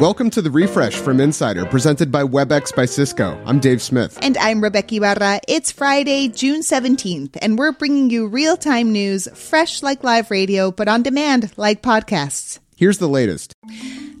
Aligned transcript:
Welcome 0.00 0.30
to 0.30 0.40
the 0.40 0.50
refresh 0.50 0.94
from 0.94 1.20
Insider, 1.20 1.66
presented 1.66 2.10
by 2.10 2.22
WebEx 2.22 2.74
by 2.74 2.86
Cisco. 2.86 3.38
I'm 3.44 3.60
Dave 3.60 3.82
Smith. 3.82 4.18
And 4.22 4.38
I'm 4.38 4.62
Rebeca 4.62 4.96
Ibarra. 4.96 5.40
It's 5.46 5.70
Friday, 5.70 6.28
June 6.28 6.62
17th, 6.62 7.36
and 7.42 7.58
we're 7.58 7.72
bringing 7.72 8.08
you 8.08 8.26
real 8.26 8.56
time 8.56 8.92
news, 8.92 9.28
fresh 9.34 9.82
like 9.82 10.02
live 10.02 10.30
radio, 10.30 10.70
but 10.70 10.88
on 10.88 11.02
demand 11.02 11.52
like 11.58 11.82
podcasts. 11.82 12.60
Here's 12.78 12.96
the 12.96 13.10
latest. 13.10 13.54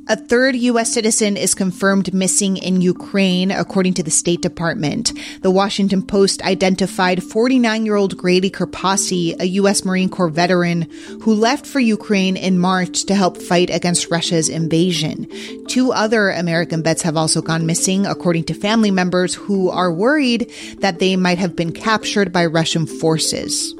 A 0.08 0.16
third 0.16 0.56
U.S. 0.56 0.92
citizen 0.92 1.36
is 1.36 1.54
confirmed 1.54 2.12
missing 2.12 2.56
in 2.56 2.80
Ukraine, 2.80 3.50
according 3.50 3.94
to 3.94 4.02
the 4.02 4.10
State 4.10 4.40
Department. 4.40 5.12
The 5.42 5.50
Washington 5.50 6.02
Post 6.02 6.42
identified 6.42 7.22
49 7.22 7.86
year 7.86 7.96
old 7.96 8.16
Grady 8.16 8.50
Kurpasi, 8.50 9.40
a 9.40 9.46
U.S. 9.60 9.84
Marine 9.84 10.08
Corps 10.08 10.28
veteran 10.28 10.90
who 11.22 11.34
left 11.34 11.66
for 11.66 11.80
Ukraine 11.80 12.36
in 12.36 12.58
March 12.58 13.04
to 13.04 13.14
help 13.14 13.36
fight 13.36 13.70
against 13.70 14.10
Russia's 14.10 14.48
invasion. 14.48 15.28
Two 15.68 15.92
other 15.92 16.30
American 16.30 16.82
vets 16.82 17.02
have 17.02 17.16
also 17.16 17.40
gone 17.40 17.66
missing, 17.66 18.06
according 18.06 18.44
to 18.44 18.54
family 18.54 18.90
members 18.90 19.34
who 19.34 19.70
are 19.70 19.92
worried 19.92 20.50
that 20.78 20.98
they 20.98 21.14
might 21.14 21.38
have 21.38 21.54
been 21.54 21.72
captured 21.72 22.32
by 22.32 22.46
Russian 22.46 22.86
forces. 22.86 23.74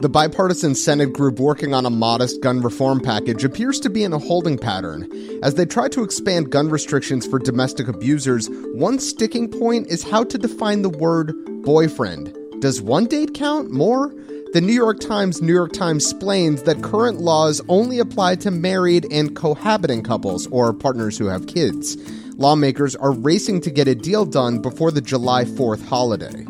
The 0.00 0.08
bipartisan 0.08 0.76
Senate 0.76 1.12
group 1.12 1.40
working 1.40 1.74
on 1.74 1.84
a 1.84 1.90
modest 1.90 2.40
gun 2.40 2.60
reform 2.60 3.00
package 3.00 3.42
appears 3.42 3.80
to 3.80 3.90
be 3.90 4.04
in 4.04 4.12
a 4.12 4.18
holding 4.20 4.56
pattern. 4.56 5.10
As 5.42 5.56
they 5.56 5.66
try 5.66 5.88
to 5.88 6.04
expand 6.04 6.52
gun 6.52 6.68
restrictions 6.70 7.26
for 7.26 7.40
domestic 7.40 7.88
abusers, 7.88 8.48
one 8.74 9.00
sticking 9.00 9.50
point 9.50 9.88
is 9.88 10.04
how 10.04 10.22
to 10.22 10.38
define 10.38 10.82
the 10.82 10.88
word 10.88 11.34
boyfriend. 11.64 12.32
Does 12.60 12.80
one 12.80 13.06
date 13.06 13.34
count 13.34 13.72
more? 13.72 14.14
The 14.52 14.60
New 14.60 14.72
York 14.72 15.00
Times 15.00 15.42
New 15.42 15.52
York 15.52 15.72
Times 15.72 16.04
explains 16.04 16.62
that 16.62 16.80
current 16.80 17.20
laws 17.20 17.60
only 17.66 17.98
apply 17.98 18.36
to 18.36 18.52
married 18.52 19.04
and 19.10 19.34
cohabiting 19.34 20.04
couples 20.04 20.46
or 20.52 20.72
partners 20.72 21.18
who 21.18 21.26
have 21.26 21.48
kids. 21.48 21.96
Lawmakers 22.36 22.94
are 22.94 23.10
racing 23.10 23.62
to 23.62 23.70
get 23.72 23.88
a 23.88 23.96
deal 23.96 24.24
done 24.24 24.62
before 24.62 24.92
the 24.92 25.00
July 25.00 25.42
4th 25.42 25.84
holiday. 25.88 26.46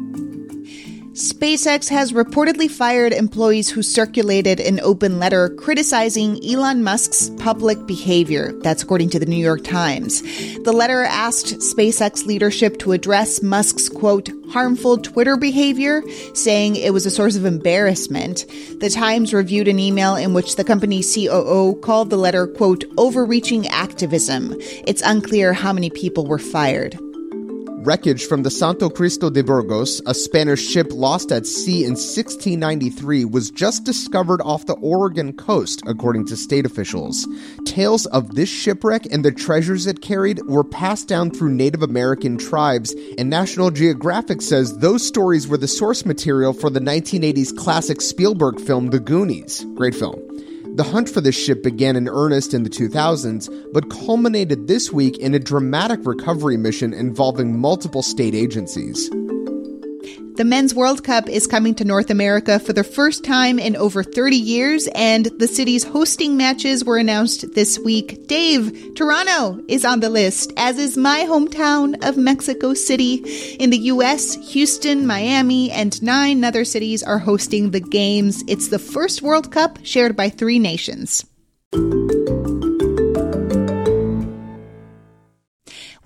SpaceX 1.18 1.88
has 1.88 2.12
reportedly 2.12 2.70
fired 2.70 3.12
employees 3.12 3.68
who 3.68 3.82
circulated 3.82 4.60
an 4.60 4.78
open 4.78 5.18
letter 5.18 5.48
criticizing 5.48 6.38
Elon 6.44 6.84
Musk's 6.84 7.28
public 7.38 7.88
behavior. 7.88 8.52
That's 8.60 8.84
according 8.84 9.10
to 9.10 9.18
the 9.18 9.26
New 9.26 9.34
York 9.34 9.64
Times. 9.64 10.22
The 10.62 10.72
letter 10.72 11.02
asked 11.02 11.58
SpaceX 11.58 12.24
leadership 12.24 12.78
to 12.78 12.92
address 12.92 13.42
Musk's 13.42 13.88
quote, 13.88 14.28
harmful 14.50 14.96
Twitter 14.96 15.36
behavior, 15.36 16.04
saying 16.34 16.76
it 16.76 16.92
was 16.92 17.04
a 17.04 17.10
source 17.10 17.34
of 17.34 17.44
embarrassment. 17.44 18.46
The 18.78 18.88
Times 18.88 19.34
reviewed 19.34 19.66
an 19.66 19.80
email 19.80 20.14
in 20.14 20.34
which 20.34 20.54
the 20.54 20.62
company's 20.62 21.12
COO 21.12 21.80
called 21.82 22.10
the 22.10 22.16
letter, 22.16 22.46
quote, 22.46 22.84
overreaching 22.96 23.66
activism. 23.66 24.54
It's 24.86 25.02
unclear 25.02 25.52
how 25.52 25.72
many 25.72 25.90
people 25.90 26.28
were 26.28 26.38
fired. 26.38 26.96
Wreckage 27.80 28.26
from 28.26 28.42
the 28.42 28.50
Santo 28.50 28.90
Cristo 28.90 29.30
de 29.30 29.42
Burgos, 29.42 30.02
a 30.04 30.12
Spanish 30.12 30.66
ship 30.66 30.88
lost 30.90 31.30
at 31.30 31.46
sea 31.46 31.84
in 31.84 31.92
1693, 31.92 33.24
was 33.24 33.50
just 33.50 33.84
discovered 33.84 34.42
off 34.42 34.66
the 34.66 34.74
Oregon 34.74 35.32
coast, 35.32 35.82
according 35.86 36.26
to 36.26 36.36
state 36.36 36.66
officials. 36.66 37.26
Tales 37.64 38.04
of 38.06 38.34
this 38.34 38.48
shipwreck 38.48 39.06
and 39.06 39.24
the 39.24 39.30
treasures 39.30 39.86
it 39.86 40.02
carried 40.02 40.42
were 40.46 40.64
passed 40.64 41.06
down 41.06 41.30
through 41.30 41.54
Native 41.54 41.82
American 41.82 42.36
tribes, 42.36 42.94
and 43.16 43.30
National 43.30 43.70
Geographic 43.70 44.42
says 44.42 44.78
those 44.78 45.06
stories 45.06 45.46
were 45.46 45.56
the 45.56 45.68
source 45.68 46.04
material 46.04 46.52
for 46.52 46.70
the 46.70 46.80
1980s 46.80 47.56
classic 47.56 48.00
Spielberg 48.00 48.60
film 48.60 48.88
The 48.88 49.00
Goonies. 49.00 49.64
Great 49.76 49.94
film. 49.94 50.27
The 50.78 50.84
hunt 50.84 51.08
for 51.08 51.20
this 51.20 51.34
ship 51.34 51.64
began 51.64 51.96
in 51.96 52.08
earnest 52.08 52.54
in 52.54 52.62
the 52.62 52.70
2000s, 52.70 53.48
but 53.72 53.90
culminated 53.90 54.68
this 54.68 54.92
week 54.92 55.18
in 55.18 55.34
a 55.34 55.40
dramatic 55.40 56.06
recovery 56.06 56.56
mission 56.56 56.94
involving 56.94 57.58
multiple 57.58 58.00
state 58.00 58.32
agencies. 58.32 59.10
The 60.38 60.44
Men's 60.44 60.72
World 60.72 61.02
Cup 61.02 61.28
is 61.28 61.48
coming 61.48 61.74
to 61.74 61.84
North 61.84 62.10
America 62.10 62.60
for 62.60 62.72
the 62.72 62.84
first 62.84 63.24
time 63.24 63.58
in 63.58 63.74
over 63.74 64.04
30 64.04 64.36
years, 64.36 64.88
and 64.94 65.26
the 65.26 65.48
cities 65.48 65.82
hosting 65.82 66.36
matches 66.36 66.84
were 66.84 66.96
announced 66.96 67.56
this 67.56 67.76
week. 67.76 68.28
Dave, 68.28 68.94
Toronto 68.94 69.60
is 69.66 69.84
on 69.84 69.98
the 69.98 70.08
list, 70.08 70.52
as 70.56 70.78
is 70.78 70.96
my 70.96 71.24
hometown 71.24 72.06
of 72.08 72.16
Mexico 72.16 72.72
City. 72.72 73.14
In 73.58 73.70
the 73.70 73.78
U.S., 73.78 74.36
Houston, 74.52 75.08
Miami, 75.08 75.72
and 75.72 76.00
nine 76.04 76.44
other 76.44 76.64
cities 76.64 77.02
are 77.02 77.18
hosting 77.18 77.72
the 77.72 77.80
games. 77.80 78.44
It's 78.46 78.68
the 78.68 78.78
first 78.78 79.22
World 79.22 79.50
Cup 79.50 79.80
shared 79.82 80.14
by 80.14 80.28
three 80.28 80.60
nations. 80.60 81.26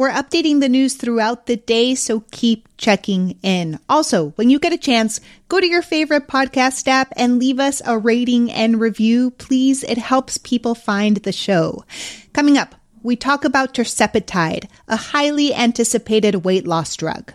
We're 0.02 0.10
updating 0.10 0.58
the 0.58 0.68
news 0.68 0.94
throughout 0.94 1.46
the 1.46 1.54
day, 1.54 1.94
so 1.94 2.24
keep 2.32 2.66
checking 2.76 3.38
in. 3.40 3.78
Also, 3.88 4.30
when 4.30 4.50
you 4.50 4.58
get 4.58 4.72
a 4.72 4.76
chance, 4.76 5.20
go 5.46 5.60
to 5.60 5.66
your 5.68 5.80
favorite 5.80 6.26
podcast 6.26 6.88
app 6.88 7.12
and 7.16 7.38
leave 7.38 7.60
us 7.60 7.80
a 7.86 7.96
rating 7.96 8.50
and 8.50 8.80
review. 8.80 9.30
Please, 9.30 9.84
it 9.84 9.98
helps 9.98 10.38
people 10.38 10.74
find 10.74 11.18
the 11.18 11.30
show. 11.30 11.84
Coming 12.32 12.58
up, 12.58 12.74
we 13.04 13.14
talk 13.14 13.44
about 13.44 13.74
tirzepatide, 13.74 14.66
a 14.88 14.96
highly 14.96 15.54
anticipated 15.54 16.44
weight 16.44 16.66
loss 16.66 16.96
drug. 16.96 17.34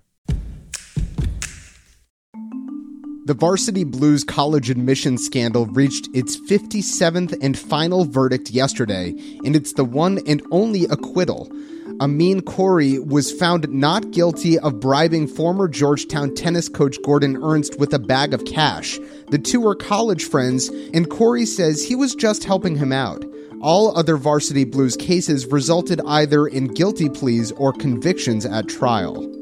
The 3.23 3.35
Varsity 3.35 3.83
Blues 3.83 4.23
college 4.23 4.71
admission 4.71 5.15
scandal 5.19 5.67
reached 5.67 6.09
its 6.11 6.37
57th 6.37 7.37
and 7.39 7.57
final 7.57 8.03
verdict 8.03 8.49
yesterday, 8.49 9.13
and 9.45 9.55
it's 9.55 9.73
the 9.73 9.85
one 9.85 10.19
and 10.25 10.41
only 10.49 10.85
acquittal. 10.85 11.47
Amin 12.01 12.41
Khoury 12.41 12.97
was 13.05 13.31
found 13.31 13.69
not 13.69 14.09
guilty 14.09 14.57
of 14.57 14.79
bribing 14.79 15.27
former 15.27 15.67
Georgetown 15.67 16.33
tennis 16.33 16.67
coach 16.67 16.97
Gordon 17.05 17.37
Ernst 17.43 17.77
with 17.77 17.93
a 17.93 17.99
bag 17.99 18.33
of 18.33 18.45
cash. 18.45 18.97
The 19.29 19.37
two 19.37 19.61
were 19.61 19.75
college 19.75 20.25
friends, 20.25 20.69
and 20.91 21.07
Khoury 21.07 21.45
says 21.45 21.83
he 21.83 21.95
was 21.95 22.15
just 22.15 22.43
helping 22.43 22.75
him 22.75 22.91
out. 22.91 23.23
All 23.61 23.95
other 23.95 24.17
Varsity 24.17 24.63
Blues 24.63 24.97
cases 24.97 25.45
resulted 25.45 26.01
either 26.07 26.47
in 26.47 26.69
guilty 26.69 27.07
pleas 27.07 27.51
or 27.51 27.71
convictions 27.71 28.47
at 28.47 28.67
trial. 28.67 29.40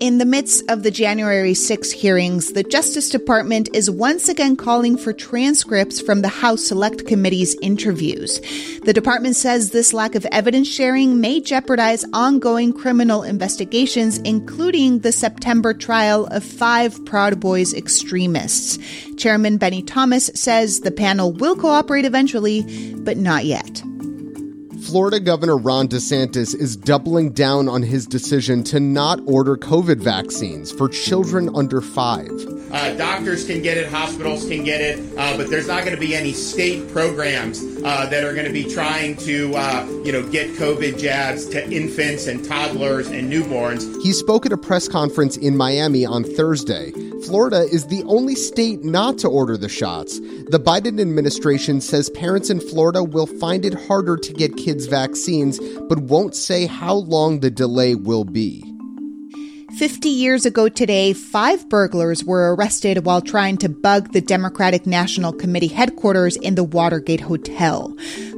In 0.00 0.18
the 0.18 0.24
midst 0.24 0.68
of 0.68 0.82
the 0.82 0.90
January 0.90 1.54
6 1.54 1.90
hearings, 1.92 2.52
the 2.52 2.64
Justice 2.64 3.08
Department 3.08 3.68
is 3.72 3.90
once 3.90 4.28
again 4.28 4.56
calling 4.56 4.96
for 4.96 5.12
transcripts 5.12 6.00
from 6.00 6.20
the 6.20 6.28
House 6.28 6.64
Select 6.64 7.06
Committee's 7.06 7.56
interviews. 7.62 8.40
The 8.82 8.92
department 8.92 9.36
says 9.36 9.70
this 9.70 9.92
lack 9.94 10.16
of 10.16 10.26
evidence 10.32 10.68
sharing 10.68 11.20
may 11.20 11.40
jeopardize 11.40 12.04
ongoing 12.12 12.72
criminal 12.72 13.22
investigations, 13.22 14.18
including 14.18 14.98
the 14.98 15.12
September 15.12 15.72
trial 15.72 16.26
of 16.26 16.42
five 16.42 17.04
Proud 17.04 17.38
Boys 17.38 17.72
extremists. 17.72 18.78
Chairman 19.16 19.58
Bennie 19.58 19.82
Thompson 19.82 20.34
says 20.34 20.80
the 20.80 20.90
panel 20.90 21.32
will 21.32 21.54
cooperate 21.54 22.04
eventually, 22.04 22.94
but 22.96 23.16
not 23.16 23.44
yet. 23.44 23.82
Florida 24.84 25.18
Governor 25.18 25.56
Ron 25.56 25.88
DeSantis 25.88 26.54
is 26.54 26.76
doubling 26.76 27.30
down 27.30 27.70
on 27.70 27.82
his 27.82 28.06
decision 28.06 28.62
to 28.64 28.78
not 28.78 29.18
order 29.24 29.56
COVID 29.56 29.96
vaccines 29.96 30.70
for 30.70 30.90
children 30.90 31.48
under 31.56 31.80
five. 31.80 32.28
Uh, 32.70 32.94
doctors 32.94 33.46
can 33.46 33.62
get 33.62 33.78
it, 33.78 33.88
hospitals 33.88 34.46
can 34.46 34.62
get 34.62 34.82
it, 34.82 34.98
uh, 35.16 35.36
but 35.38 35.48
there's 35.48 35.68
not 35.68 35.84
going 35.84 35.94
to 35.94 36.00
be 36.00 36.14
any 36.14 36.32
state 36.32 36.86
programs 36.92 37.62
uh, 37.82 38.06
that 38.10 38.24
are 38.24 38.34
going 38.34 38.46
to 38.46 38.52
be 38.52 38.64
trying 38.64 39.16
to, 39.16 39.54
uh, 39.54 39.86
you 40.04 40.12
know, 40.12 40.22
get 40.28 40.50
COVID 40.56 40.98
jabs 40.98 41.46
to 41.46 41.66
infants 41.70 42.26
and 42.26 42.44
toddlers 42.44 43.08
and 43.08 43.32
newborns. 43.32 44.02
He 44.02 44.12
spoke 44.12 44.44
at 44.44 44.52
a 44.52 44.58
press 44.58 44.86
conference 44.86 45.38
in 45.38 45.56
Miami 45.56 46.04
on 46.04 46.24
Thursday. 46.24 46.92
Florida 47.26 47.62
is 47.62 47.86
the 47.86 48.02
only 48.04 48.34
state 48.34 48.84
not 48.84 49.16
to 49.18 49.28
order 49.28 49.56
the 49.56 49.68
shots. 49.68 50.20
The 50.20 50.60
Biden 50.60 51.00
administration 51.00 51.80
says 51.80 52.10
parents 52.10 52.50
in 52.50 52.60
Florida 52.60 53.02
will 53.02 53.26
find 53.26 53.64
it 53.64 53.72
harder 53.72 54.16
to 54.18 54.32
get 54.34 54.56
kids 54.56 54.86
vaccines, 54.86 55.58
but 55.88 56.00
won't 56.00 56.36
say 56.36 56.66
how 56.66 56.94
long 56.94 57.40
the 57.40 57.50
delay 57.50 57.94
will 57.94 58.24
be. 58.24 58.62
50 59.78 60.08
years 60.08 60.46
ago 60.46 60.68
today, 60.68 61.12
five 61.12 61.68
burglars 61.68 62.22
were 62.22 62.54
arrested 62.54 63.04
while 63.04 63.20
trying 63.20 63.56
to 63.56 63.68
bug 63.68 64.12
the 64.12 64.20
Democratic 64.20 64.86
National 64.86 65.32
Committee 65.32 65.66
headquarters 65.66 66.36
in 66.36 66.54
the 66.54 66.62
Watergate 66.62 67.20
Hotel. 67.20 67.92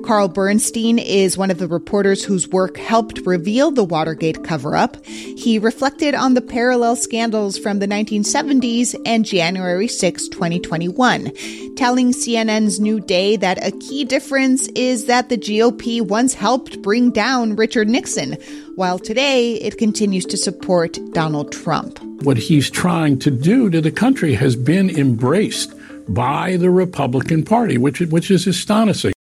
Carl 0.07 0.29
Bernstein 0.29 1.01
is 1.01 1.37
one 1.37 1.51
of 1.51 1.59
the 1.59 1.67
reporters 1.67 2.23
whose 2.23 2.47
work 2.47 2.77
helped 2.77 3.27
reveal 3.27 3.73
the 3.73 3.83
Watergate 3.83 4.45
cover 4.45 4.77
up. 4.77 5.05
He 5.05 5.59
reflected 5.59 6.15
on 6.15 6.35
the 6.35 6.41
parallel 6.41 6.95
scandals 6.95 7.59
from 7.59 7.81
the 7.81 7.89
1970s 7.89 8.95
and 9.05 9.25
January 9.25 9.89
6, 9.89 10.29
2021, 10.29 11.33
telling 11.75 12.13
CNN's 12.13 12.79
New 12.79 13.01
Day 13.01 13.35
that 13.35 13.59
a 13.67 13.73
key 13.73 14.05
difference 14.05 14.69
is 14.77 15.07
that 15.07 15.29
the 15.29 15.37
GOP 15.37 16.01
once 16.01 16.35
helped 16.35 16.81
bring 16.83 17.11
down 17.11 17.57
Richard 17.57 17.89
Nixon, 17.89 18.35
while 18.77 19.01
today 19.01 19.55
it 19.55 19.77
continues 19.77 20.25
to 20.27 20.37
support 20.37 21.01
Donald 21.15 21.51
Trump. 21.51 22.01
What 22.23 22.37
he's 22.37 22.71
trying 22.71 23.19
to 23.19 23.31
do 23.33 23.71
to 23.71 23.81
the 23.81 23.91
country 23.91 24.35
has 24.35 24.55
been 24.55 24.89
embraced 24.89 25.75
by 26.09 26.59
the 26.59 26.71
Republican 26.71 27.45
Party, 27.45 27.77
which, 27.77 27.99
which 28.03 28.31
is 28.31 28.47
astonishing. 28.47 29.16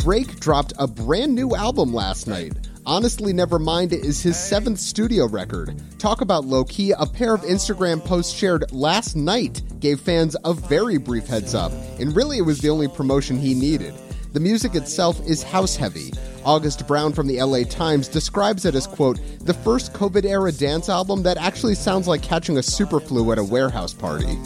Drake 0.00 0.40
dropped 0.40 0.72
a 0.78 0.86
brand 0.86 1.34
new 1.34 1.54
album 1.54 1.92
last 1.92 2.26
night. 2.26 2.54
Honestly 2.86 3.34
Nevermind 3.34 3.92
is 3.92 4.22
his 4.22 4.38
seventh 4.38 4.78
studio 4.78 5.28
record. 5.28 5.78
Talk 5.98 6.22
about 6.22 6.46
low 6.46 6.64
key, 6.64 6.92
a 6.92 7.04
pair 7.04 7.34
of 7.34 7.42
Instagram 7.42 8.02
posts 8.02 8.32
shared 8.32 8.72
last 8.72 9.14
night 9.14 9.60
gave 9.78 10.00
fans 10.00 10.38
a 10.42 10.54
very 10.54 10.96
brief 10.96 11.26
heads 11.26 11.54
up, 11.54 11.70
and 11.98 12.16
really 12.16 12.38
it 12.38 12.46
was 12.46 12.60
the 12.60 12.70
only 12.70 12.88
promotion 12.88 13.36
he 13.36 13.52
needed. 13.52 13.92
The 14.32 14.40
music 14.40 14.74
itself 14.74 15.20
is 15.26 15.42
house 15.42 15.76
heavy. 15.76 16.14
August 16.46 16.86
Brown 16.86 17.12
from 17.12 17.26
the 17.26 17.42
LA 17.42 17.64
Times 17.64 18.08
describes 18.08 18.64
it 18.64 18.74
as, 18.74 18.86
quote, 18.86 19.20
the 19.40 19.52
first 19.52 19.92
COVID 19.92 20.24
era 20.24 20.50
dance 20.50 20.88
album 20.88 21.22
that 21.24 21.36
actually 21.36 21.74
sounds 21.74 22.08
like 22.08 22.22
catching 22.22 22.56
a 22.56 22.62
super 22.62 23.00
flu 23.00 23.32
at 23.32 23.38
a 23.38 23.44
warehouse 23.44 23.92
party. 23.92 24.38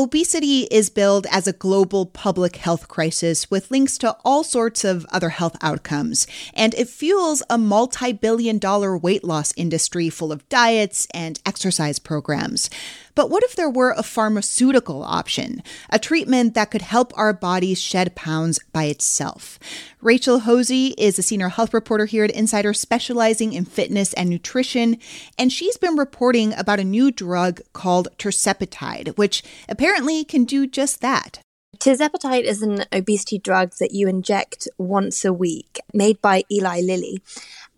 Obesity 0.00 0.62
is 0.70 0.88
billed 0.88 1.26
as 1.30 1.46
a 1.46 1.52
global 1.52 2.06
public 2.06 2.56
health 2.56 2.88
crisis 2.88 3.50
with 3.50 3.70
links 3.70 3.98
to 3.98 4.16
all 4.24 4.42
sorts 4.42 4.82
of 4.82 5.04
other 5.12 5.28
health 5.28 5.58
outcomes, 5.60 6.26
and 6.54 6.72
it 6.72 6.88
fuels 6.88 7.42
a 7.50 7.58
multi 7.58 8.10
billion 8.10 8.56
dollar 8.56 8.96
weight 8.96 9.24
loss 9.24 9.52
industry 9.58 10.08
full 10.08 10.32
of 10.32 10.48
diets 10.48 11.06
and 11.12 11.38
exercise 11.44 11.98
programs. 11.98 12.70
But 13.14 13.28
what 13.28 13.44
if 13.44 13.54
there 13.54 13.68
were 13.68 13.90
a 13.90 14.02
pharmaceutical 14.02 15.02
option, 15.02 15.62
a 15.90 15.98
treatment 15.98 16.54
that 16.54 16.70
could 16.70 16.80
help 16.80 17.12
our 17.14 17.34
bodies 17.34 17.78
shed 17.78 18.14
pounds 18.14 18.58
by 18.72 18.84
itself? 18.84 19.58
Rachel 20.02 20.40
Hosie 20.40 20.94
is 20.96 21.18
a 21.18 21.22
senior 21.22 21.50
health 21.50 21.74
reporter 21.74 22.06
here 22.06 22.24
at 22.24 22.30
Insider 22.30 22.72
specializing 22.72 23.52
in 23.52 23.66
fitness 23.66 24.14
and 24.14 24.30
nutrition, 24.30 24.96
and 25.38 25.52
she's 25.52 25.76
been 25.76 25.96
reporting 25.96 26.54
about 26.54 26.80
a 26.80 26.84
new 26.84 27.10
drug 27.10 27.60
called 27.74 28.08
tirzepatide, 28.16 29.18
which 29.18 29.42
apparently 29.68 30.24
can 30.24 30.44
do 30.44 30.66
just 30.66 31.02
that. 31.02 31.40
Tirzepatide 31.80 32.44
is 32.44 32.60
an 32.60 32.84
obesity 32.92 33.38
drug 33.38 33.72
that 33.80 33.92
you 33.92 34.06
inject 34.06 34.68
once 34.76 35.24
a 35.24 35.32
week, 35.32 35.80
made 35.94 36.20
by 36.20 36.44
Eli 36.52 36.82
Lilly. 36.82 37.22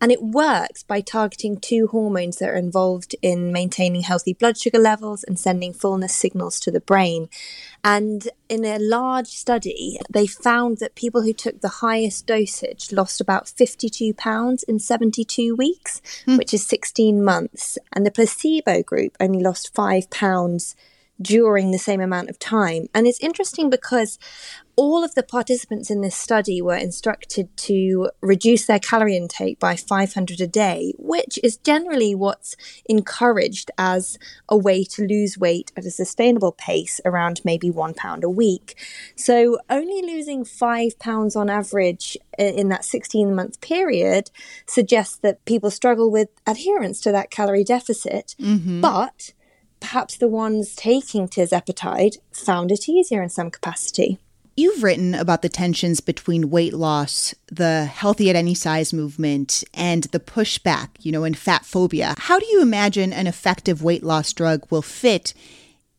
And 0.00 0.10
it 0.10 0.20
works 0.20 0.82
by 0.82 1.00
targeting 1.00 1.60
two 1.60 1.87
hormones 1.87 2.38
that 2.38 2.49
are 2.49 2.56
involved 2.56 3.14
in 3.22 3.52
maintaining 3.52 4.00
healthy 4.00 4.32
blood 4.32 4.58
sugar 4.58 4.81
levels 4.81 5.22
and 5.22 5.38
sending 5.38 5.72
fullness 5.72 6.12
signals 6.12 6.58
to 6.60 6.72
the 6.72 6.81
brain. 6.81 7.28
And 7.84 8.28
in 8.49 8.64
a 8.64 8.81
large 8.81 9.28
study, 9.28 10.00
they 10.10 10.26
found 10.26 10.78
that 10.78 10.96
people 10.96 11.22
who 11.22 11.32
took 11.32 11.60
the 11.60 11.69
highest 11.69 12.26
dosage 12.26 12.90
lost 12.90 13.20
about 13.20 13.48
52 13.48 14.14
pounds 14.14 14.64
in 14.64 14.81
72 14.81 15.55
weeks, 15.55 16.02
hmm. 16.25 16.38
which 16.38 16.52
is 16.52 16.66
16 16.66 17.22
months. 17.22 17.78
And 17.93 18.05
the 18.05 18.10
placebo 18.10 18.82
group 18.82 19.16
only 19.20 19.38
lost 19.38 19.72
five 19.72 20.10
pounds 20.10 20.75
during 21.22 21.70
the 21.70 21.78
same 21.78 22.00
amount 22.00 22.28
of 22.28 22.38
time. 22.38 22.88
And 22.94 23.06
it's 23.06 23.20
interesting 23.20 23.70
because 23.70 24.19
all 24.74 25.04
of 25.04 25.14
the 25.14 25.22
participants 25.22 25.90
in 25.90 26.00
this 26.00 26.16
study 26.16 26.62
were 26.62 26.76
instructed 26.76 27.54
to 27.56 28.10
reduce 28.22 28.66
their 28.66 28.78
calorie 28.78 29.16
intake 29.16 29.58
by 29.58 29.76
500 29.76 30.40
a 30.40 30.46
day, 30.46 30.94
which 30.98 31.38
is 31.42 31.58
generally 31.58 32.14
what's 32.14 32.56
encouraged 32.86 33.70
as 33.76 34.19
a 34.48 34.56
way 34.56 34.82
to 34.84 35.06
lose 35.06 35.36
weight 35.36 35.72
at 35.76 35.84
a 35.84 35.90
sustainable 35.90 36.52
pace 36.52 37.00
around 37.04 37.42
maybe 37.44 37.70
one 37.70 37.92
pound 37.92 38.24
a 38.24 38.30
week. 38.30 38.76
So 39.14 39.58
only 39.69 40.00
losing 40.02 40.44
five 40.44 40.98
pounds 40.98 41.36
on 41.36 41.50
average 41.50 42.16
in 42.38 42.69
that 42.70 42.84
16 42.84 43.34
month 43.34 43.60
period 43.60 44.30
suggests 44.66 45.16
that 45.16 45.44
people 45.44 45.70
struggle 45.70 46.10
with 46.10 46.30
adherence 46.46 47.00
to 47.02 47.12
that 47.12 47.30
calorie 47.30 47.64
deficit. 47.64 48.34
Mm-hmm. 48.40 48.80
But 48.80 49.32
perhaps 49.82 50.17
the 50.17 50.29
ones 50.29 50.75
taking 50.76 51.26
tirzepatide 51.26 52.17
found 52.31 52.70
it 52.70 52.88
easier 52.88 53.20
in 53.20 53.29
some 53.29 53.50
capacity. 53.50 54.19
You've 54.56 54.82
written 54.82 55.14
about 55.14 55.43
the 55.43 55.49
tensions 55.49 56.00
between 56.00 56.50
weight 56.50 56.73
loss, 56.73 57.34
the 57.50 57.87
healthy 57.87 58.31
at 58.31 58.37
any 58.37 58.55
size 58.55 58.93
movement, 58.93 59.64
and 59.75 60.05
the 60.05 60.20
pushback, 60.20 60.90
you 61.00 61.11
know, 61.11 61.25
and 61.25 61.37
fat 61.37 61.64
phobia. 61.64 62.14
How 62.17 62.38
do 62.38 62.46
you 62.46 62.62
imagine 62.62 63.12
an 63.12 63.26
effective 63.26 63.82
weight 63.82 64.05
loss 64.05 64.32
drug 64.32 64.67
will 64.70 64.82
fit 64.82 65.34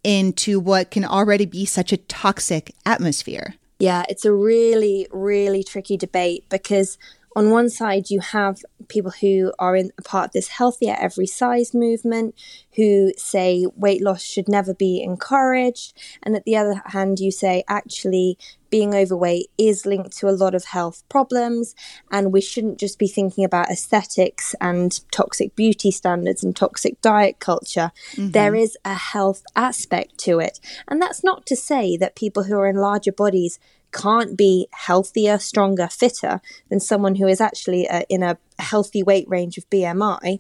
into 0.04 0.60
what 0.60 0.92
can 0.92 1.04
already 1.04 1.46
be 1.46 1.66
such 1.66 1.92
a 1.92 1.98
toxic 1.98 2.74
atmosphere? 2.86 3.56
Yeah, 3.80 4.04
it's 4.08 4.24
a 4.24 4.32
really, 4.32 5.08
really 5.12 5.64
tricky 5.64 5.98
debate 5.98 6.46
because 6.50 6.98
on 7.36 7.50
one 7.50 7.70
side, 7.70 8.10
you 8.10 8.20
have 8.20 8.64
people 8.88 9.12
who 9.12 9.54
are 9.60 9.76
in 9.76 9.92
a 9.98 10.02
part 10.02 10.28
of 10.28 10.32
this 10.34 10.50
healthier 10.50 10.96
every 11.00 11.26
size 11.26 11.74
movement 11.74 12.36
who 12.76 13.12
say 13.18 13.66
weight 13.76 14.02
loss 14.02 14.22
should 14.22 14.48
never 14.48 14.74
be 14.74 15.02
encouraged. 15.02 15.98
And 16.22 16.36
at 16.36 16.44
the 16.44 16.56
other 16.56 16.82
hand, 16.88 17.20
you 17.20 17.32
say 17.32 17.64
actually 17.68 18.38
being 18.70 18.96
overweight 18.96 19.52
is 19.58 19.86
linked 19.86 20.18
to 20.18 20.28
a 20.28 20.32
lot 20.32 20.56
of 20.56 20.66
health 20.66 21.04
problems, 21.08 21.76
and 22.12 22.34
we 22.34 22.42
shouldn't 22.42 22.80
just 22.80 22.98
be 22.98 23.08
thinking 23.08 23.46
about 23.46 23.70
aesthetics 23.70 24.56
and 24.60 25.00
toxic 25.12 25.56
beauty 25.56 25.92
standards 25.92 26.44
and 26.44 26.56
toxic 26.56 27.00
diet 27.02 27.40
culture. 27.40 27.92
Mm-hmm. 28.14 28.32
There 28.32 28.56
is 28.56 28.76
a 28.84 28.96
health 28.96 29.44
aspect 29.56 30.18
to 30.20 30.40
it. 30.40 30.60
And 30.88 31.00
that's 31.00 31.24
not 31.24 31.46
to 31.46 31.56
say 31.56 31.98
that 31.98 32.16
people 32.16 32.44
who 32.44 32.58
are 32.58 32.68
in 32.68 32.78
larger 32.78 33.12
bodies 33.12 33.60
can't 33.94 34.38
be 34.38 34.68
healthier, 34.72 35.38
stronger, 35.40 35.88
fitter 35.88 36.42
than 36.70 36.80
someone 36.80 37.16
who 37.16 37.28
is 37.28 37.40
actually 37.40 37.88
uh, 37.88 38.02
in 38.10 38.24
a 38.24 38.38
healthy 38.60 39.04
weight 39.04 39.28
range 39.30 39.58
of 39.58 39.70
BMI. 39.70 40.40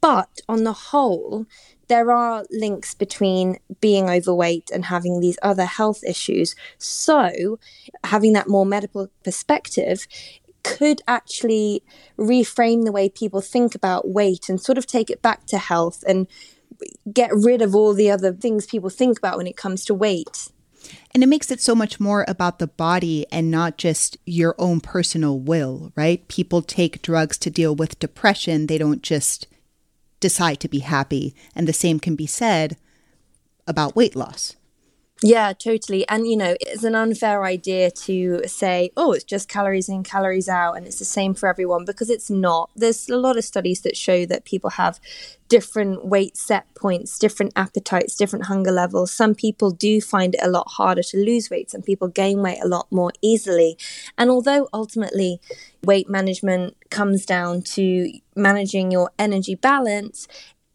But 0.00 0.40
on 0.48 0.64
the 0.64 0.72
whole, 0.72 1.46
there 1.88 2.10
are 2.10 2.44
links 2.50 2.94
between 2.94 3.58
being 3.80 4.08
overweight 4.08 4.70
and 4.72 4.86
having 4.86 5.20
these 5.20 5.38
other 5.42 5.66
health 5.66 6.02
issues. 6.04 6.54
So, 6.78 7.58
having 8.04 8.32
that 8.32 8.48
more 8.48 8.64
medical 8.64 9.10
perspective 9.24 10.06
could 10.62 11.02
actually 11.06 11.82
reframe 12.18 12.84
the 12.84 12.92
way 12.92 13.08
people 13.08 13.40
think 13.40 13.74
about 13.74 14.08
weight 14.08 14.48
and 14.48 14.60
sort 14.60 14.78
of 14.78 14.86
take 14.86 15.10
it 15.10 15.22
back 15.22 15.46
to 15.46 15.58
health 15.58 16.04
and 16.06 16.26
get 17.12 17.30
rid 17.32 17.62
of 17.62 17.74
all 17.74 17.92
the 17.92 18.10
other 18.10 18.32
things 18.32 18.66
people 18.66 18.90
think 18.90 19.18
about 19.18 19.36
when 19.36 19.46
it 19.46 19.56
comes 19.56 19.84
to 19.84 19.94
weight. 19.94 20.50
And 21.12 21.22
it 21.22 21.28
makes 21.28 21.50
it 21.50 21.60
so 21.60 21.74
much 21.74 22.00
more 22.00 22.24
about 22.28 22.58
the 22.58 22.66
body 22.66 23.26
and 23.32 23.50
not 23.50 23.76
just 23.76 24.16
your 24.26 24.54
own 24.58 24.80
personal 24.80 25.38
will, 25.38 25.92
right? 25.96 26.26
People 26.28 26.62
take 26.62 27.02
drugs 27.02 27.36
to 27.38 27.50
deal 27.50 27.74
with 27.74 27.98
depression. 27.98 28.66
They 28.66 28.78
don't 28.78 29.02
just 29.02 29.46
decide 30.20 30.60
to 30.60 30.68
be 30.68 30.80
happy. 30.80 31.34
And 31.54 31.66
the 31.66 31.72
same 31.72 31.98
can 31.98 32.16
be 32.16 32.26
said 32.26 32.76
about 33.66 33.96
weight 33.96 34.14
loss. 34.14 34.56
Yeah, 35.22 35.52
totally. 35.52 36.08
And, 36.08 36.26
you 36.26 36.36
know, 36.36 36.56
it's 36.62 36.82
an 36.82 36.94
unfair 36.94 37.44
idea 37.44 37.90
to 37.90 38.40
say, 38.46 38.90
oh, 38.96 39.12
it's 39.12 39.24
just 39.24 39.50
calories 39.50 39.88
in, 39.88 40.02
calories 40.02 40.48
out, 40.48 40.78
and 40.78 40.86
it's 40.86 40.98
the 40.98 41.04
same 41.04 41.34
for 41.34 41.46
everyone 41.46 41.84
because 41.84 42.08
it's 42.08 42.30
not. 42.30 42.70
There's 42.74 43.06
a 43.10 43.18
lot 43.18 43.36
of 43.36 43.44
studies 43.44 43.82
that 43.82 43.98
show 43.98 44.24
that 44.24 44.46
people 44.46 44.70
have 44.70 44.98
different 45.50 46.06
weight 46.06 46.38
set 46.38 46.72
points, 46.74 47.18
different 47.18 47.52
appetites, 47.54 48.16
different 48.16 48.46
hunger 48.46 48.70
levels. 48.70 49.12
Some 49.12 49.34
people 49.34 49.70
do 49.72 50.00
find 50.00 50.34
it 50.34 50.40
a 50.42 50.48
lot 50.48 50.68
harder 50.68 51.02
to 51.02 51.18
lose 51.18 51.50
weight, 51.50 51.70
some 51.70 51.82
people 51.82 52.08
gain 52.08 52.40
weight 52.40 52.60
a 52.62 52.68
lot 52.68 52.86
more 52.90 53.12
easily. 53.20 53.76
And 54.16 54.30
although 54.30 54.68
ultimately 54.72 55.38
weight 55.84 56.08
management 56.08 56.76
comes 56.88 57.26
down 57.26 57.60
to 57.62 58.10
managing 58.36 58.90
your 58.90 59.10
energy 59.18 59.54
balance, 59.54 60.28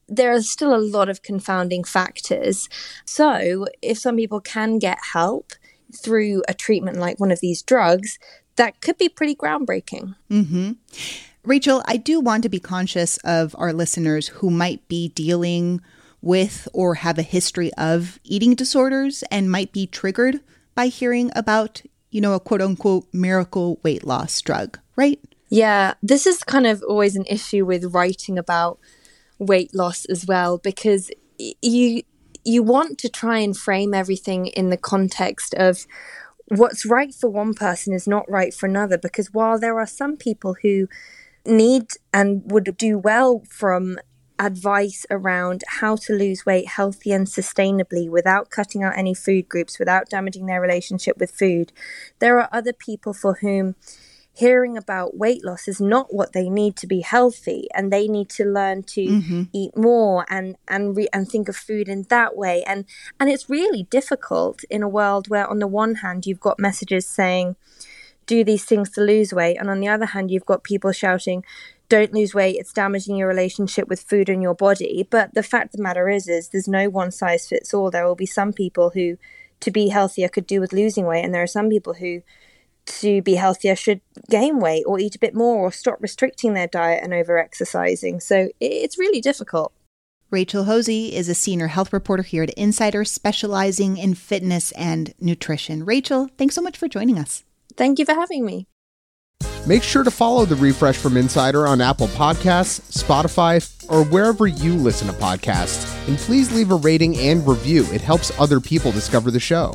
there 0.08 0.34
are 0.34 0.42
still 0.42 0.76
a 0.76 0.78
lot 0.78 1.10
of 1.10 1.22
confounding 1.22 1.84
factors. 1.84 2.70
So, 3.06 3.68
if 3.82 3.98
some 3.98 4.18
people 4.18 4.42
can 4.42 4.80
get 4.80 5.00
help 5.14 5.54
through 5.96 6.44
a 6.48 6.54
treatment 6.54 6.98
like 6.98 7.20
one 7.20 7.32
of 7.32 7.40
these 7.40 7.62
drugs, 7.62 8.20
that 8.56 8.82
could 8.82 8.98
be 8.98 9.10
pretty 9.10 9.36
groundbreaking. 9.36 10.16
Mm-hmm. 10.30 10.72
Rachel, 11.44 11.84
I 11.88 11.98
do 11.98 12.20
want 12.20 12.44
to 12.44 12.50
be 12.50 12.60
conscious 12.60 13.18
of 13.18 13.56
our 13.58 13.72
listeners 13.72 14.30
who 14.30 14.50
might 14.50 14.88
be 14.88 15.10
dealing 15.10 15.82
with 16.22 16.68
or 16.74 16.96
have 16.96 17.20
a 17.20 17.24
history 17.24 17.72
of 17.74 18.20
eating 18.24 18.56
disorders 18.56 19.24
and 19.30 19.52
might 19.52 19.72
be 19.72 19.86
triggered 19.86 20.40
by 20.74 20.88
hearing 20.88 21.32
about, 21.36 21.84
you 22.10 22.20
know, 22.20 22.34
a 22.34 22.40
quote 22.40 22.62
unquote 22.62 23.06
miracle 23.14 23.80
weight 23.84 24.04
loss 24.04 24.42
drug. 24.42 24.80
right? 24.96 25.20
Yeah, 25.50 25.94
this 26.02 26.26
is 26.26 26.44
kind 26.44 26.66
of 26.66 26.84
always 26.84 27.16
an 27.16 27.26
issue 27.28 27.66
with 27.66 27.94
writing 27.94 28.40
about 28.40 28.80
weight 29.40 29.74
loss 29.74 30.06
as 30.06 30.26
well 30.26 30.58
because 30.58 31.12
you 31.38 32.02
you 32.44 32.62
want 32.62 32.98
to 33.00 33.10
try 33.10 33.40
and 33.40 33.58
frame 33.58 33.94
everything 33.94 34.48
in 34.48 34.70
the 34.70 34.78
context 34.78 35.54
of 35.56 35.88
what's 36.48 36.86
right 36.86 37.14
for 37.14 37.30
one 37.30 37.54
person 37.54 37.92
is 37.92 38.08
not 38.08 38.30
right 38.30 38.54
for 38.54 38.68
another 38.68 38.98
because 38.98 39.34
while 39.34 39.60
there 39.60 39.80
are 39.80 39.88
some 39.88 40.16
people 40.16 40.56
who 40.62 40.88
need 41.46 41.88
and 42.14 42.44
would 42.52 42.78
do 42.78 42.98
well 42.98 43.42
from 43.50 43.98
advice 44.38 45.06
around 45.10 45.64
how 45.68 45.96
to 45.96 46.14
lose 46.14 46.46
weight 46.46 46.68
healthy 46.68 47.12
and 47.12 47.28
sustainably 47.28 48.10
without 48.10 48.50
cutting 48.50 48.84
out 48.84 48.98
any 48.98 49.14
food 49.14 49.48
groups, 49.48 49.80
without 49.80 50.10
damaging 50.10 50.46
their 50.46 50.62
relationship 50.62 51.18
with 51.18 51.32
food. 51.32 51.72
There 52.20 52.40
are 52.40 52.50
other 52.52 52.74
people 52.74 53.14
for 53.14 53.36
whom 53.36 53.76
hearing 54.36 54.78
about 54.78 55.16
weight 55.16 55.46
loss 55.46 55.66
is 55.66 55.80
not 55.80 56.14
what 56.14 56.34
they 56.34 56.50
need 56.50 56.76
to 56.76 56.86
be 56.86 57.00
healthy 57.00 57.70
and 57.74 57.92
they 57.92 58.06
need 58.06 58.30
to 58.30 58.44
learn 58.44 58.84
to 58.84 59.02
mm-hmm. 59.02 59.44
eat 59.54 59.76
more 59.78 60.26
and 60.30 60.58
and 60.68 60.98
re- 60.98 61.08
and 61.14 61.30
think 61.30 61.48
of 61.48 61.56
food 61.56 61.88
in 61.88 62.04
that 62.10 62.36
way. 62.36 62.62
And 62.66 62.84
and 63.18 63.30
it's 63.30 63.50
really 63.50 63.84
difficult 63.84 64.66
in 64.66 64.84
a 64.84 64.90
world 64.90 65.30
where 65.30 65.48
on 65.48 65.60
the 65.60 65.68
one 65.68 65.96
hand 65.96 66.26
you've 66.26 66.42
got 66.42 66.60
messages 66.60 67.08
saying 67.08 67.56
do 68.26 68.44
these 68.44 68.66
things 68.66 68.90
to 68.90 69.02
lose 69.02 69.32
weight 69.32 69.56
and 69.58 69.70
on 69.70 69.80
the 69.80 69.88
other 69.88 70.08
hand 70.08 70.30
you've 70.30 70.46
got 70.46 70.64
people 70.64 70.92
shouting 70.92 71.46
don't 71.88 72.14
lose 72.14 72.34
weight 72.34 72.58
it's 72.60 72.74
damaging 72.74 73.16
your 73.16 73.28
relationship 73.28 73.88
with 73.88 74.02
food 74.02 74.28
and 74.28 74.42
your 74.44 74.56
body. 74.56 75.08
But 75.10 75.34
the 75.34 75.44
fact 75.44 75.74
of 75.74 75.78
the 75.78 75.84
matter 75.84 76.10
is 76.10 76.28
is 76.28 76.50
there's 76.50 76.68
no 76.68 76.90
one 76.90 77.12
size 77.12 77.48
fits 77.48 77.74
all. 77.74 77.90
There 77.90 78.06
will 78.06 78.16
be 78.16 78.26
some 78.26 78.52
people 78.52 78.90
who 78.90 79.18
to 79.62 79.72
be 79.72 79.88
healthier 79.88 80.28
could 80.28 80.46
do 80.46 80.60
with 80.60 80.74
losing 80.74 81.06
weight 81.06 81.24
and 81.24 81.34
there 81.34 81.44
are 81.44 81.48
some 81.48 81.70
people 81.70 81.94
who 81.94 82.22
to 82.86 83.22
be 83.22 83.36
healthier 83.36 83.76
should 83.76 84.02
gain 84.30 84.60
weight 84.60 84.84
or 84.86 85.00
eat 85.00 85.16
a 85.16 85.20
bit 85.20 85.34
more 85.34 85.58
or 85.58 85.72
stop 85.72 86.02
restricting 86.02 86.54
their 86.54 86.68
diet 86.68 87.04
and 87.04 87.14
over 87.14 87.38
exercising 87.38 88.20
so 88.20 88.50
it's 88.60 89.00
really 89.00 89.22
difficult 89.22 89.72
Rachel 90.32 90.66
Hosie 90.66 91.16
is 91.16 91.30
a 91.30 91.36
senior 91.36 91.68
health 91.68 91.94
reporter 91.94 92.24
here 92.24 92.44
at 92.44 92.50
Insider, 92.56 93.06
specializing 93.06 93.96
in 93.96 94.16
fitness 94.16 94.72
and 94.72 95.14
nutrition. 95.22 95.86
Rachel, 95.86 96.30
thanks 96.38 96.56
so 96.56 96.62
much 96.62 96.78
for 96.78 96.88
joining 96.88 97.20
us. 97.20 97.44
Thank 97.78 98.00
you 98.00 98.06
for 98.06 98.16
having 98.16 98.44
me. 98.44 98.68
Make 99.68 99.82
sure 99.82 100.04
to 100.04 100.12
follow 100.12 100.46
the 100.46 100.56
refresh 100.56 100.98
from 100.98 101.18
Insider 101.18 101.68
on 101.68 101.82
Apple 101.82 102.08
Podcasts, 102.08 102.82
Spotify, 103.04 103.62
or 103.90 104.04
wherever 104.06 104.46
you 104.46 104.74
listen 104.74 105.08
to 105.08 105.14
podcasts. 105.14 106.08
And 106.08 106.18
please 106.18 106.54
leave 106.54 106.72
a 106.72 106.76
rating 106.76 107.18
and 107.18 107.48
review. 107.48 107.86
It 107.92 108.02
helps 108.02 108.38
other 108.40 108.60
people 108.60 108.92
discover 108.92 109.32
the 109.32 109.40
show. 109.40 109.74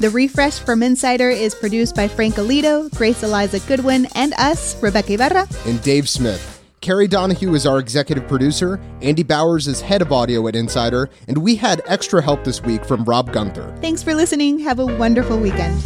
The 0.00 0.10
refresh 0.10 0.60
from 0.60 0.84
Insider 0.84 1.28
is 1.28 1.56
produced 1.56 1.96
by 1.96 2.06
Frank 2.06 2.36
Alito, 2.36 2.88
Grace 2.96 3.24
Eliza 3.24 3.58
Goodwin, 3.66 4.06
and 4.14 4.32
us, 4.34 4.76
Rebeca 4.76 5.14
Ibarra, 5.14 5.48
and 5.66 5.82
Dave 5.82 6.08
Smith. 6.08 6.62
Carrie 6.80 7.08
Donahue 7.08 7.54
is 7.54 7.66
our 7.66 7.80
executive 7.80 8.28
producer, 8.28 8.80
Andy 9.02 9.24
Bowers 9.24 9.66
is 9.66 9.80
head 9.80 10.00
of 10.00 10.12
audio 10.12 10.46
at 10.46 10.54
Insider, 10.54 11.10
and 11.26 11.38
we 11.38 11.56
had 11.56 11.82
extra 11.86 12.22
help 12.22 12.44
this 12.44 12.62
week 12.62 12.84
from 12.84 13.02
Rob 13.06 13.32
Gunther. 13.32 13.76
Thanks 13.80 14.04
for 14.04 14.14
listening. 14.14 14.60
Have 14.60 14.78
a 14.78 14.86
wonderful 14.86 15.36
weekend. 15.36 15.82